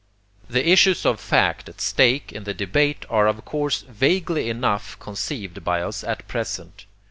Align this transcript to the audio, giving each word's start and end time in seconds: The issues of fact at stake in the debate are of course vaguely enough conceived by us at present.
The 0.49 0.67
issues 0.67 1.05
of 1.05 1.19
fact 1.19 1.69
at 1.69 1.79
stake 1.79 2.31
in 2.33 2.43
the 2.43 2.55
debate 2.55 3.05
are 3.07 3.27
of 3.27 3.45
course 3.45 3.83
vaguely 3.83 4.49
enough 4.49 4.97
conceived 4.99 5.63
by 5.63 5.83
us 5.83 6.03
at 6.03 6.27
present. 6.27 6.85